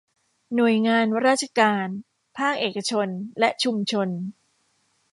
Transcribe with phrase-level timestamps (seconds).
[0.55, 1.87] หน่วยงานราชการ
[2.37, 3.07] ภาคเอกชน
[3.39, 4.09] และชุมชน